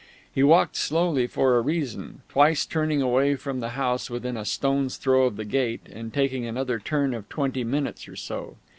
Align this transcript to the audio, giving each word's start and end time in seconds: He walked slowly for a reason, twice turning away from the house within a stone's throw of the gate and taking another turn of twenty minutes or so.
He 0.33 0.41
walked 0.41 0.77
slowly 0.77 1.27
for 1.27 1.55
a 1.57 1.61
reason, 1.61 2.23
twice 2.27 2.65
turning 2.65 3.03
away 3.03 3.35
from 3.35 3.59
the 3.59 3.69
house 3.77 4.09
within 4.09 4.35
a 4.35 4.45
stone's 4.45 4.97
throw 4.97 5.25
of 5.27 5.35
the 5.35 5.45
gate 5.45 5.87
and 5.93 6.11
taking 6.11 6.43
another 6.43 6.79
turn 6.79 7.13
of 7.13 7.29
twenty 7.29 7.63
minutes 7.63 8.07
or 8.07 8.15
so. 8.15 8.55